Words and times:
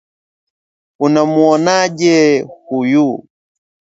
Unamuonaje 1.05 2.41
huyu? 2.65 3.09